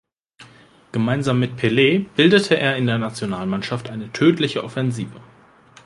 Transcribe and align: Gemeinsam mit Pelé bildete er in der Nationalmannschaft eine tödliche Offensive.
Gemeinsam 0.93 1.39
mit 1.39 1.57
Pelé 1.57 2.07
bildete 2.15 2.57
er 2.59 2.75
in 2.75 2.87
der 2.87 2.97
Nationalmannschaft 2.97 3.91
eine 3.91 4.11
tödliche 4.11 4.63
Offensive. 4.63 5.21